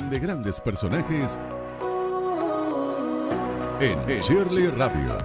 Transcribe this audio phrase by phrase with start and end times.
[0.00, 1.38] de grandes personajes
[3.80, 5.18] en Shirley Radio.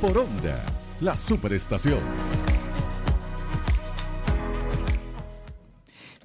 [0.00, 0.62] Por Onda,
[1.00, 2.41] la superestación.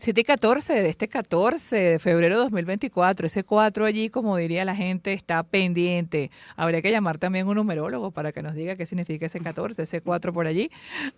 [0.07, 3.27] 7 y 14 de este 14 de febrero de 2024.
[3.27, 6.31] Ese 4 allí, como diría la gente, está pendiente.
[6.55, 9.99] Habría que llamar también un numerólogo para que nos diga qué significa ese 14, ese
[9.99, 10.71] 4 por allí.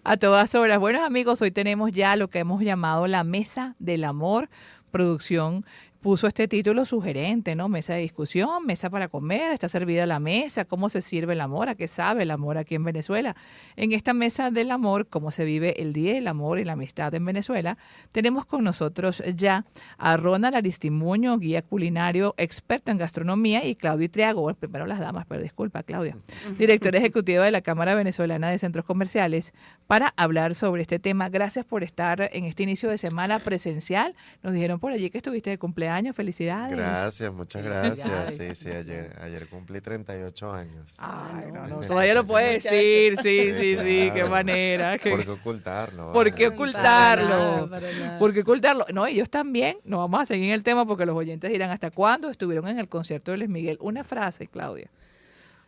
[0.04, 0.80] A todas horas.
[0.80, 4.50] Buenos amigos, hoy tenemos ya lo que hemos llamado la Mesa del Amor
[4.90, 5.66] producción
[6.02, 7.68] puso este título sugerente, ¿no?
[7.68, 11.68] Mesa de discusión, mesa para comer, está servida la mesa, cómo se sirve el amor,
[11.68, 13.36] a qué sabe el amor aquí en Venezuela.
[13.76, 17.14] En esta mesa del amor, cómo se vive el día del amor y la amistad
[17.16, 17.78] en Venezuela,
[18.12, 19.66] tenemos con nosotros ya
[19.98, 25.42] a Ronald Aristimuño, guía culinario, experto en gastronomía, y Claudio Triago, primero las damas, pero
[25.42, 26.18] disculpa, Claudia,
[26.58, 29.54] directora ejecutiva de la Cámara Venezolana de Centros Comerciales,
[29.88, 31.28] para hablar sobre este tema.
[31.30, 34.16] Gracias por estar en este inicio de semana presencial.
[34.44, 36.78] Nos dijeron por allí que estuviste de cumpleaños años, felicidades.
[36.78, 38.36] Gracias, muchas gracias.
[38.36, 40.98] Sí, sí, ayer, ayer cumplí 38 años.
[41.00, 44.98] Ay, no, no, todavía lo puedes decir, sí, sí, sí, qué manera.
[45.04, 46.14] ¿Por qué ocultarlo?
[46.14, 47.70] ¿Por qué ocultarlo?
[48.18, 48.86] ¿Por qué ocultarlo?
[48.94, 51.92] No, ellos también, no vamos a seguir en el tema porque los oyentes dirán, ¿hasta
[51.92, 53.78] cuándo estuvieron en el concierto de Luis Miguel?
[53.82, 54.90] Una frase, Claudia.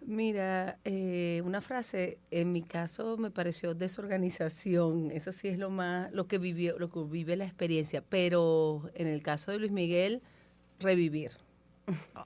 [0.03, 6.11] Mira, eh, una frase, en mi caso me pareció desorganización, eso sí es lo más,
[6.11, 10.21] lo que vivió, lo que vive la experiencia, pero en el caso de Luis Miguel,
[10.79, 11.31] revivir.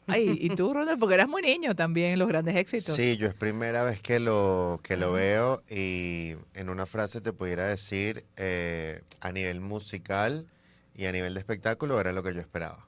[0.08, 2.96] Ay, y tú, Ronald, porque eras muy niño también los grandes éxitos.
[2.96, 7.34] Sí, yo es primera vez que lo, que lo veo y en una frase te
[7.34, 10.48] pudiera decir, eh, a nivel musical
[10.96, 12.88] y a nivel de espectáculo era lo que yo esperaba.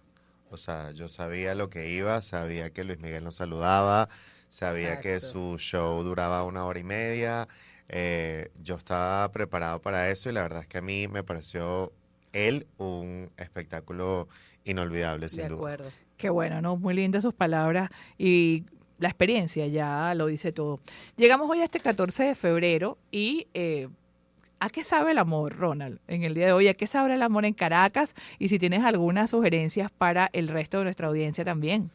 [0.49, 4.07] O sea, yo sabía lo que iba, sabía que Luis Miguel nos saludaba,
[4.47, 7.47] sabía que su show duraba una hora y media,
[7.89, 11.93] eh, yo estaba preparado para eso y la verdad es que a mí me pareció
[12.33, 14.27] él un espectáculo
[14.65, 15.57] inolvidable, sin de duda.
[15.57, 15.89] acuerdo.
[16.17, 16.77] Qué bueno, ¿no?
[16.77, 18.65] Muy lindas sus palabras y
[18.99, 20.79] la experiencia ya lo dice todo.
[21.15, 23.47] Llegamos hoy a este 14 de febrero y...
[23.53, 23.87] Eh,
[24.59, 26.67] ¿A qué sabe el amor, Ronald, en el día de hoy?
[26.67, 28.15] ¿A qué sabe el amor en Caracas?
[28.39, 31.91] Y si tienes algunas sugerencias para el resto de nuestra audiencia también.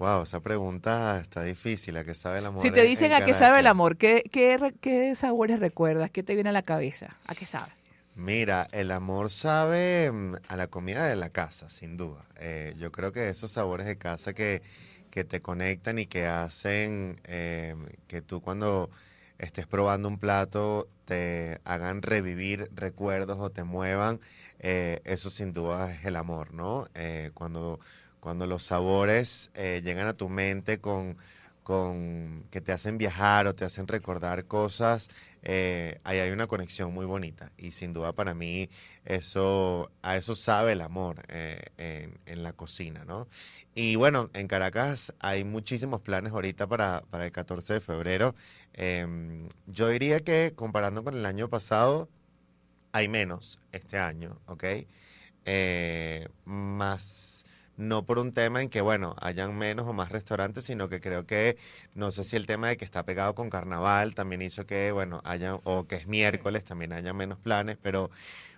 [0.00, 1.96] Wow, esa pregunta está difícil.
[1.96, 2.66] ¿A qué sabe el amor?
[2.66, 6.10] Si te en- dicen en a qué sabe el amor, ¿qué, qué, qué sabores recuerdas?
[6.10, 7.18] ¿Qué te viene a la cabeza?
[7.26, 7.72] ¿A qué sabe?
[8.14, 12.24] Mira, el amor sabe mm, a la comida de la casa, sin duda.
[12.40, 14.62] Eh, yo creo que esos sabores de casa que,
[15.10, 17.74] que te conectan y que hacen eh,
[18.08, 18.90] que tú cuando
[19.38, 24.20] estés probando un plato te hagan revivir recuerdos o te muevan,
[24.58, 26.86] eh, eso sin duda es el amor, ¿no?
[27.34, 27.80] Cuando,
[28.20, 31.16] cuando los sabores eh, llegan a tu mente con,
[31.62, 35.08] con que te hacen viajar o te hacen recordar cosas,
[35.42, 38.68] eh, ahí hay una conexión muy bonita y sin duda para mí
[39.06, 43.26] eso a eso sabe el amor eh, en, en la cocina, ¿no?
[43.74, 48.34] Y bueno, en Caracas hay muchísimos planes ahorita para, para el 14 de febrero.
[48.74, 52.08] Em, yo diría que comparando con el año pasado,
[52.92, 54.64] hay menos este año, ¿ok?
[55.44, 60.88] Eh, más no por un tema en que, bueno, hayan menos o más restaurantes, sino
[60.88, 61.56] que creo que,
[61.94, 65.20] no sé si el tema de que está pegado con carnaval también hizo que, bueno,
[65.24, 68.10] haya, o que es miércoles, también haya menos planes, pero,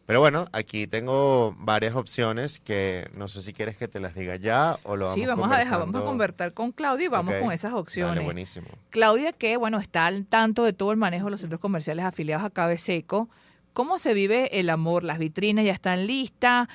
[0.06, 4.37] pero bueno, aquí tengo varias opciones que no sé si quieres que te las diga
[4.37, 7.34] ya o lo vamos Sí, vamos a dejar, vamos a conversar con Claudia y vamos
[7.37, 8.17] con esas opciones.
[8.17, 8.67] Dale, buenísimo.
[8.91, 12.45] Claudia, que bueno, está al tanto de todo el manejo de los centros comerciales afiliados
[12.45, 13.28] a Cabe Seco.
[13.72, 15.03] ¿Cómo se vive el amor?
[15.05, 16.69] Las vitrinas ya están listas.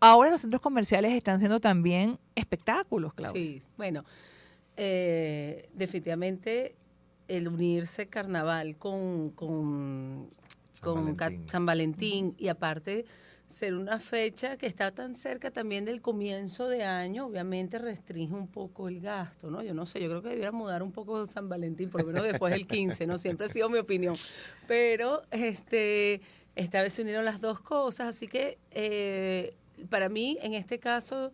[0.00, 3.40] Ahora los centros comerciales están siendo también espectáculos, Claudia.
[3.40, 4.04] Sí, bueno,
[4.76, 6.74] eh, definitivamente
[7.28, 10.28] el unirse carnaval con, con,
[10.72, 11.48] San con ca- Valentín.
[11.48, 13.04] San Valentín y aparte
[13.46, 18.48] ser una fecha que está tan cerca también del comienzo de año, obviamente restringe un
[18.48, 19.62] poco el gasto, ¿no?
[19.62, 22.22] Yo no sé, yo creo que debiera mudar un poco San Valentín, por lo menos
[22.24, 23.16] después del 15, ¿no?
[23.18, 24.16] Siempre ha sido mi opinión.
[24.66, 26.20] Pero este
[26.56, 29.54] esta vez se unieron las dos cosas, así que eh,
[29.88, 31.32] para mí, en este caso,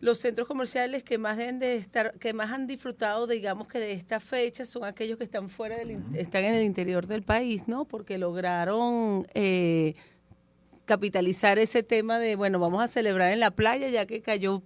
[0.00, 3.92] los centros comerciales que más deben de estar, que más han disfrutado, digamos que de
[3.92, 7.84] esta fecha, son aquellos que están fuera del, están en el interior del país, ¿no?
[7.84, 9.94] Porque lograron eh,
[10.86, 14.62] capitalizar ese tema de, bueno, vamos a celebrar en la playa, ya que cayó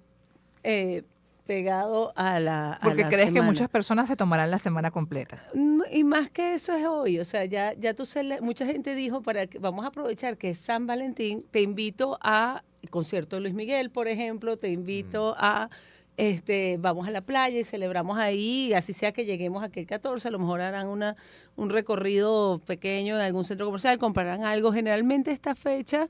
[0.62, 1.02] eh,
[1.44, 2.72] pegado a la.
[2.74, 5.42] a Porque la crees que muchas personas se tomarán la semana completa.
[5.54, 8.94] Mm, Y más que eso es hoy, o sea, ya, ya tú cele- mucha gente
[8.94, 13.36] dijo para que vamos a aprovechar que es San Valentín, te invito a el concierto
[13.36, 15.68] de Luis Miguel, por ejemplo, te invito a
[16.16, 20.30] este vamos a la playa y celebramos ahí, así sea que lleguemos aquel 14, a
[20.30, 21.16] lo mejor harán una
[21.56, 24.72] un recorrido pequeño en algún centro comercial, comprarán algo.
[24.72, 26.06] Generalmente esta fecha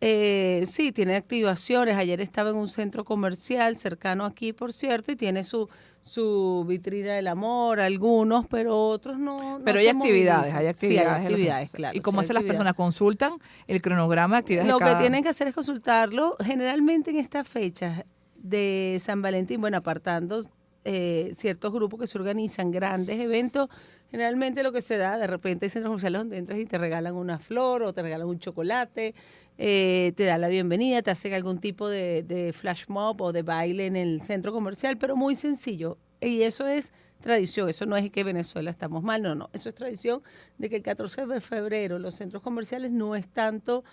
[0.00, 1.96] Eh, sí, tiene activaciones.
[1.96, 5.68] Ayer estaba en un centro comercial cercano aquí, por cierto, y tiene su,
[6.02, 9.58] su vitrina del amor, algunos, pero otros no.
[9.58, 11.08] no Pero hay actividades, hay actividades.
[11.08, 11.96] Sí, hay actividades, claro.
[11.96, 12.74] ¿Y cómo hacen las personas?
[12.74, 13.32] ¿Consultan
[13.66, 16.36] el cronograma de actividades Lo de que cada- tienen que hacer es consultarlo.
[16.44, 18.04] Generalmente en estas fechas
[18.36, 20.42] de San Valentín, bueno, apartando
[20.84, 23.68] eh, ciertos grupos que se organizan grandes eventos,
[24.10, 27.14] generalmente lo que se da, de repente hay centros comerciales donde entras y te regalan
[27.14, 29.14] una flor o te regalan un chocolate,
[29.56, 33.42] eh, te dan la bienvenida, te hacen algún tipo de, de flash mob o de
[33.42, 35.98] baile en el centro comercial, pero muy sencillo.
[36.20, 39.74] Y eso es tradición, eso no es que Venezuela estamos mal, no, no, eso es
[39.74, 40.22] tradición
[40.58, 43.84] de que el 14 de febrero los centros comerciales no es tanto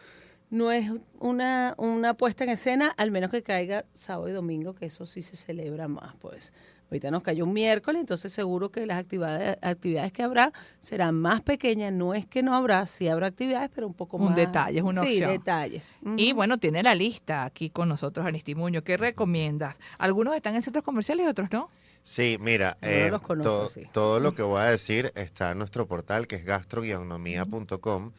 [0.51, 4.85] no es una, una puesta en escena, al menos que caiga sábado y domingo, que
[4.85, 6.53] eso sí se celebra más, pues.
[6.91, 10.51] Ahorita nos cayó un miércoles, entonces seguro que las actividades, actividades que habrá
[10.81, 11.93] serán más pequeñas.
[11.93, 14.35] No es que no habrá, sí habrá actividades, pero un poco Un más.
[14.35, 15.29] detalle, es una sí, opción.
[15.31, 15.99] detalles.
[16.17, 18.83] Y bueno, tiene la lista aquí con nosotros, Anistimuño.
[18.83, 19.79] ¿Qué recomiendas?
[19.99, 21.69] Algunos están en centros comerciales y otros no.
[22.01, 23.83] Sí, mira, eh, los conozco, to- sí.
[23.93, 28.11] todo lo que voy a decir está en nuestro portal que es gastro-nomía.com.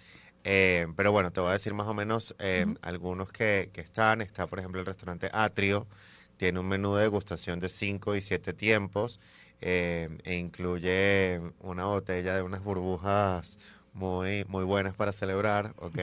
[0.44, 4.20] Eh, pero bueno, te voy a decir más o menos eh, algunos que, que están.
[4.20, 5.86] Está, por ejemplo, el restaurante Atrio.
[6.36, 9.20] Tiene un menú de degustación de 5 y 7 tiempos.
[9.60, 13.58] eh, e incluye una botella de unas burbujas
[13.94, 15.98] muy, muy buenas para celebrar, ¿ok?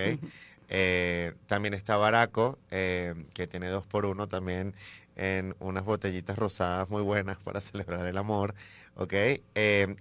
[1.47, 4.73] También está Baraco, que tiene dos por uno también
[5.17, 8.53] en unas botellitas rosadas muy buenas para celebrar el amor,
[8.95, 9.13] ¿ok?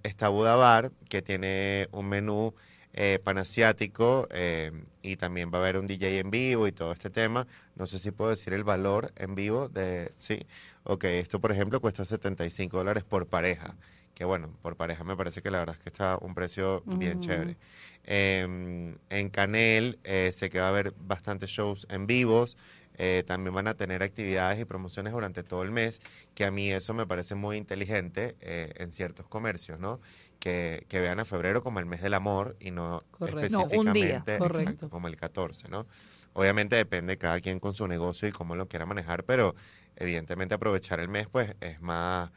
[0.04, 2.54] Está Budabar, que tiene un menú
[2.92, 7.10] eh, panasiático eh, y también va a haber un DJ en vivo y todo este
[7.10, 7.46] tema.
[7.76, 10.40] No sé si puedo decir el valor en vivo de, sí,
[10.84, 13.76] ok, esto por ejemplo cuesta 75 dólares por pareja,
[14.14, 17.20] que bueno, por pareja me parece que la verdad es que está un precio bien
[17.20, 17.56] chévere.
[18.04, 22.56] Eh, en Canel eh, sé que va a haber bastantes shows en vivos.
[23.00, 26.00] eh, también van a tener actividades y promociones durante todo el mes,
[26.34, 30.00] que a mí eso me parece muy inteligente eh, en ciertos comercios, ¿no?
[30.48, 33.58] Que, que vean a febrero como el mes del amor y no Correcto.
[33.58, 35.86] No, un día, específicamente exacto, como el 14, ¿no?
[36.32, 39.54] Obviamente depende de cada quien con su negocio y cómo lo quiera manejar, pero
[39.96, 42.30] evidentemente aprovechar el mes pues es más,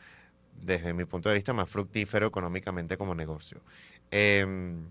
[0.59, 3.61] desde mi punto de vista, más fructífero económicamente como negocio.
[4.09, 4.89] Em,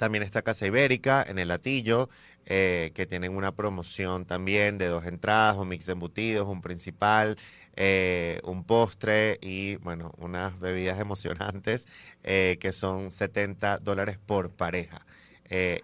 [0.00, 2.08] también está Casa Ibérica en el Latillo,
[2.46, 7.36] eh, que tienen una promoción también de dos entradas, un mix de embutidos, un principal,
[7.76, 11.86] eh, un postre y, bueno, unas bebidas emocionantes
[12.24, 15.04] eh, que son 70 dólares por pareja.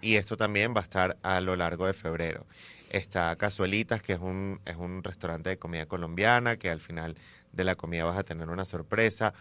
[0.00, 2.46] Y esto también va a estar a lo largo de febrero.
[2.90, 7.16] Está Casuelitas, que es un, es un restaurante de comida colombiana, que al final
[7.56, 9.32] de la comida vas a tener una sorpresa.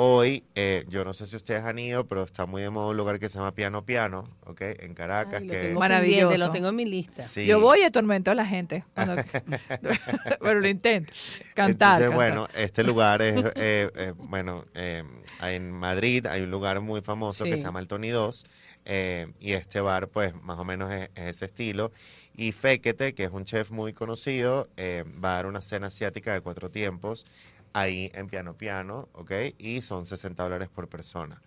[0.00, 2.96] Hoy, eh, yo no sé si ustedes han ido, pero está muy de moda un
[2.96, 4.60] lugar que se llama Piano Piano, ¿ok?
[4.78, 5.40] En Caracas.
[5.42, 6.36] Ay, lo que tengo Maravilloso.
[6.36, 7.20] lo tengo en mi lista.
[7.20, 7.46] Sí.
[7.46, 8.84] Yo voy y atormento a la gente.
[8.94, 9.16] cuando-
[10.40, 11.12] pero lo intento.
[11.54, 12.00] Cantar.
[12.00, 12.14] Entonces, cantar.
[12.14, 15.02] bueno, este lugar es, eh, eh, bueno, eh,
[15.42, 18.46] en Madrid hay un lugar muy famoso que se llama el Tony 2
[18.84, 21.90] eh, y este bar, pues, más o menos es, es ese estilo.
[22.36, 26.32] Y Fekete, que es un chef muy conocido, eh, va a dar una cena asiática
[26.32, 27.26] de cuatro tiempos
[27.72, 29.32] ahí en Piano Piano, ¿ok?
[29.58, 31.40] Y son 60 dólares por persona.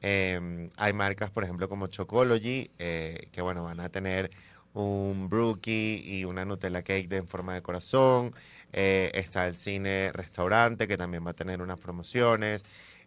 [0.00, 4.30] Eh, hay marcas, por ejemplo, como Chocology, eh, que bueno, van a tener
[4.74, 8.32] un brookie y una Nutella cake de, en forma de corazón.
[8.72, 12.64] Eh, está el cine restaurante, que también va a tener unas promociones.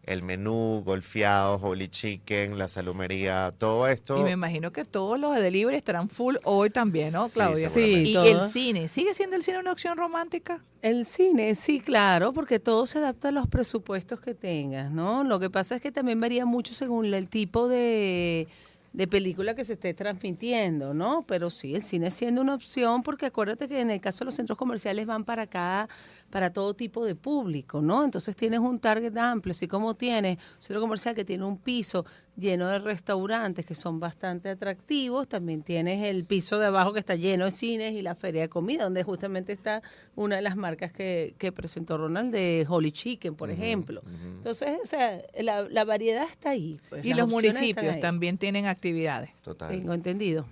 [0.08, 4.18] El menú, golfeados, holy chicken, la salumería, todo esto.
[4.20, 7.70] Y me imagino que todos los de delivery estarán full hoy también, ¿no, Sí, Claudia?
[7.70, 8.10] seguramente.
[8.10, 10.64] y Sí, el cine, ¿sigue siendo el cine una opción romántica?
[10.82, 15.26] El cine, sí, claro, porque todo se adapta a los presupuestos que tengas, ¿no?
[15.26, 18.48] Lo que pasa es que también varía mucho según el tipo de,
[18.94, 21.24] de película que se esté transmitiendo, ¿no?
[21.28, 24.36] Pero sí, el cine siendo una opción, porque acuérdate que en el caso de los
[24.36, 25.90] centros comerciales van para acá,
[26.30, 28.04] para todo tipo de público, ¿no?
[28.04, 32.06] Entonces tienes un target amplio, así como tienes un centro comercial que tiene un piso
[32.36, 37.16] lleno de restaurantes que son bastante atractivos, también tienes el piso de abajo que está
[37.16, 39.82] lleno de cines y la feria de comida, donde justamente está
[40.16, 44.04] una de las marcas que, que presentó Ronald de Holy Chicken, por ejemplo.
[44.36, 46.80] Entonces, o sea, la, la variedad está ahí.
[46.90, 49.70] pues, y los municipios también tienen actividades Total.
[49.70, 50.46] Tengo entendido.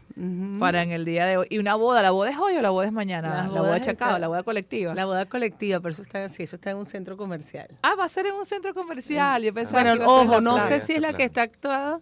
[0.60, 1.48] Para en el día de hoy.
[1.50, 2.02] ¿Y una boda?
[2.02, 3.44] ¿La boda es hoy o la boda es mañana?
[3.44, 4.96] La boda bodas chacao, la boda colectiva.
[4.96, 7.68] La boda colectiva, pero eso está así, eso está en un centro comercial.
[7.82, 9.44] Ah, va a ser en un centro comercial.
[9.44, 10.68] Yo pensaba Bueno, ojo, no playa.
[10.68, 12.00] sé si es la que está actuada,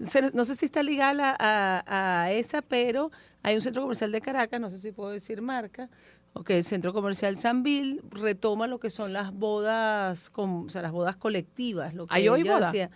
[0.00, 3.10] se- no sé si está ligada a, a esa, pero
[3.42, 5.88] hay un centro comercial de Caracas, no sé si puedo decir marca,
[6.34, 10.92] ok, el centro comercial Sanville retoma lo que son las bodas, con, o sea, las
[10.92, 11.94] bodas colectivas.
[11.94, 12.68] Lo que ¿Hay hoy boda?
[12.68, 12.90] hacía.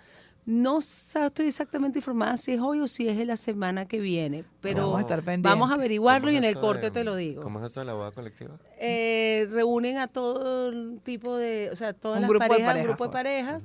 [0.50, 4.82] No estoy exactamente informada si es hoy o si es la semana que viene, pero
[4.82, 5.48] Vamos a estar pendientes.
[5.50, 7.40] vamos a averiguarlo ¿Cómo y en el corte de- te lo digo.
[7.40, 8.58] ¿Cómo es eso de la boda colectiva?
[8.80, 13.10] Eh, reúnen a todo el tipo de, o sea, todas Un las parejas, grupo de
[13.10, 13.10] pues.
[13.10, 13.62] parejas,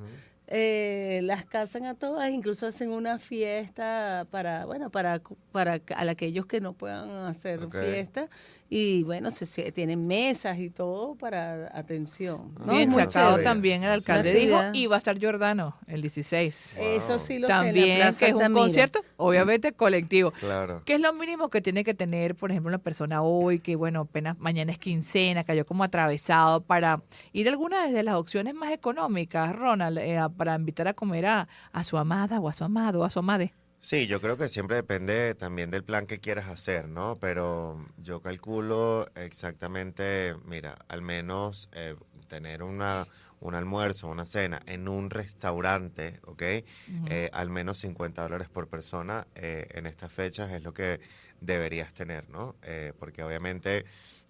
[0.48, 5.20] eh, las casan a todas, incluso hacen una fiesta para, bueno, para,
[5.52, 7.76] para a aquellos que no puedan hacer Ok.
[7.80, 8.30] fiesta
[8.70, 12.54] y bueno, se, se- tienen mesas y todo para atención.
[12.66, 12.74] ¿no?
[12.80, 13.44] En Chacao chévere.
[13.44, 16.78] también el alcalde dijo, y va a estar Jordano el 16.
[16.80, 18.62] Eso sí lo sé, en la También, Plaza que es un Altamira.
[18.62, 20.32] concierto, obviamente colectivo.
[20.32, 20.82] Claro.
[20.86, 24.02] ¿Qué es lo mínimo que tiene que tener, por ejemplo, una persona hoy que, bueno,
[24.02, 27.02] apenas mañana es quincena, cayó como atravesado para
[27.34, 31.48] ir a alguna de las opciones más económicas, Ronald, eh, para invitar a comer a,
[31.72, 33.54] a su amada o a su amado o a su amade?
[33.86, 37.18] Sí, yo creo que siempre depende también del plan que quieras hacer, ¿no?
[37.18, 41.94] Pero yo calculo exactamente, mira, al menos eh,
[42.28, 43.06] tener una,
[43.42, 46.42] un almuerzo, una cena en un restaurante, ¿ok?
[46.42, 51.00] Eh, al menos 50 dólares por persona eh, en estas fechas es lo que
[51.40, 52.56] deberías tener, ¿no?
[52.64, 53.86] Eh, porque obviamente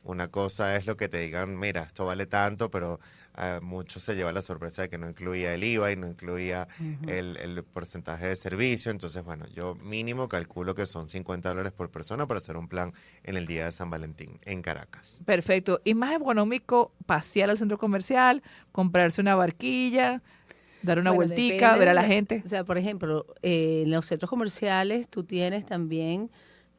[0.05, 3.00] una cosa es lo que te digan, mira, esto vale tanto, pero
[3.38, 6.67] eh, mucho se lleva la sorpresa de que no incluía el IVA y no incluía
[7.07, 8.91] el, el porcentaje de servicio.
[8.91, 12.93] Entonces, bueno, yo mínimo calculo que son 50 dólares por persona para hacer un plan
[13.24, 15.24] en el día de San Valentín en Caracas.
[15.25, 15.81] Perfecto.
[15.83, 20.21] Y más económico, pasear al centro comercial, comprarse una barquilla,
[20.83, 22.43] dar una Bueno, vueltica, depende ver a la gente.
[22.45, 26.29] O sea, por ejemplo, eh, en los centros comerciales tú tienes también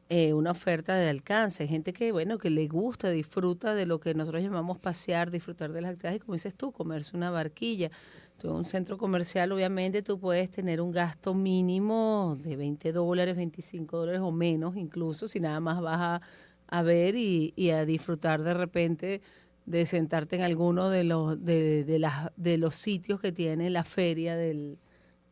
[0.09, 1.63] eh, una oferta de alcance.
[1.63, 5.71] Hay gente que, bueno, que le gusta, disfruta de lo que nosotros llamamos pasear, disfrutar
[5.73, 7.91] de las actividades y como dices tú, comerse una barquilla.
[8.37, 13.35] Tú en un centro comercial, obviamente, tú puedes tener un gasto mínimo de 20 dólares,
[13.35, 16.21] 25 dólares o menos, incluso si nada más vas a,
[16.67, 19.21] a ver y, y a disfrutar de repente
[19.65, 23.83] de sentarte en alguno de los de, de las de los sitios que tiene la
[23.83, 24.77] feria del,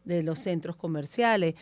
[0.03, 1.55] de los centros comerciales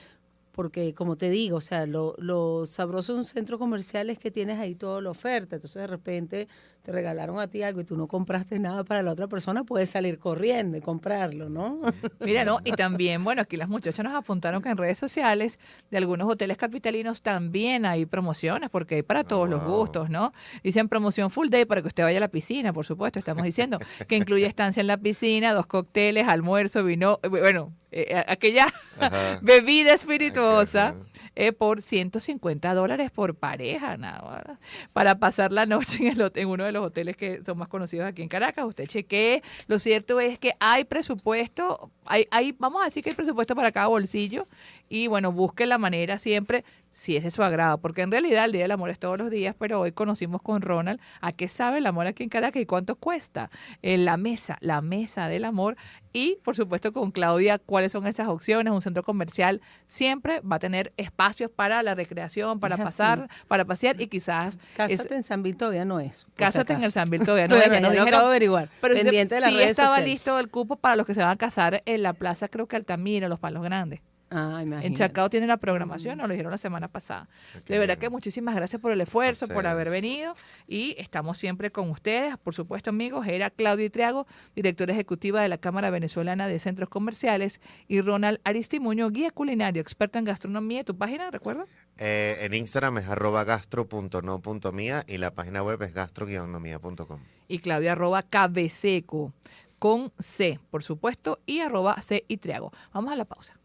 [0.53, 4.31] porque como te digo, o sea, lo, lo sabroso de un centro comercial es que
[4.31, 6.47] tienes ahí toda la oferta, entonces de repente
[6.83, 9.89] te regalaron a ti algo y tú no compraste nada para la otra persona, puedes
[9.89, 11.79] salir corriendo y comprarlo, ¿no?
[12.19, 12.59] Mira, ¿no?
[12.65, 16.57] Y también, bueno, aquí las muchachas nos apuntaron que en redes sociales de algunos hoteles
[16.57, 19.77] capitalinos también hay promociones, porque hay para todos los wow.
[19.77, 20.33] gustos, ¿no?
[20.61, 23.79] Dicen promoción full day para que usted vaya a la piscina, por supuesto, estamos diciendo,
[24.09, 28.65] que incluye estancia en la piscina, dos cócteles, almuerzo, vino, eh, bueno, eh, aquella
[28.99, 29.39] Ajá.
[29.41, 30.95] bebida espirituosa
[31.35, 34.59] eh, por 150 dólares por pareja, nada,
[34.93, 38.07] para pasar la noche en, el, en uno de los hoteles que son más conocidos
[38.07, 38.65] aquí en Caracas.
[38.65, 39.41] Usted chequee.
[39.67, 43.71] Lo cierto es que hay presupuesto, hay, hay, vamos a decir que hay presupuesto para
[43.71, 44.45] cada bolsillo
[44.89, 48.51] y bueno, busque la manera siempre, si es de su agrado, porque en realidad el
[48.51, 51.79] Día del Amor es todos los días, pero hoy conocimos con Ronald a qué sabe
[51.79, 53.49] el amor aquí en Caracas y cuánto cuesta
[53.81, 55.77] en la mesa, la mesa del amor
[56.13, 58.71] y por supuesto con Claudia cuáles son esas opciones.
[58.71, 63.65] Un centro comercial siempre va a tener espacios para la recreación, para Es pasar, para
[63.65, 64.55] pasear y quizás...
[64.55, 66.17] es- Cásate en San Bill todavía no es.
[66.19, 66.91] si Cásate en el.
[66.91, 68.69] San Bill todavía no, nos no, lo acabo de averiguar.
[68.79, 70.09] Pero de las sí redes estaba sociales.
[70.09, 72.75] listo el cupo para los que se van a casar en la plaza, creo que
[72.75, 74.01] Altamira, Los Palos Grandes.
[74.35, 74.95] Ah, En.
[74.95, 77.27] Chacao tienen la programación, nos lo dijeron la semana pasada.
[77.67, 80.35] De verdad que muchísimas gracias por el esfuerzo, por haber venido
[80.67, 82.35] y estamos siempre con ustedes.
[82.37, 84.25] Por supuesto, amigos, era Claudia Triago,
[84.55, 90.17] directora ejecutiva de la Cámara Venezolana de Centros Comerciales, y Ronald Aristimuño, guía culinario, experto
[90.17, 90.83] en gastronomía.
[90.83, 91.65] ¿Tu página, recuerda?
[91.97, 97.19] Eh, en Instagram es arroba gastro.no.mía y la página web es gastro-nomía.com.
[97.47, 99.31] Y Claudia arroba cabeseco,
[99.77, 102.71] con C, por supuesto, y arroba C y Triago.
[102.93, 103.59] Vamos a la pausa.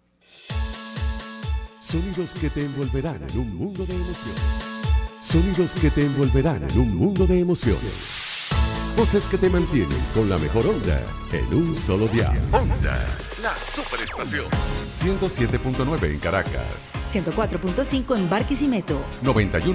[1.81, 4.43] Sonidos que te envolverán en un mundo de emociones.
[5.23, 8.29] Sonidos que te envolverán en un mundo de emociones.
[8.97, 11.01] Voces que te mantienen con la mejor onda
[11.33, 12.33] en un solo día.
[12.53, 12.99] Onda,
[13.41, 14.47] la superestación.
[15.01, 19.01] 107.9 en Caracas, 104.5 en Barquisimeto.
[19.23, 19.73] 91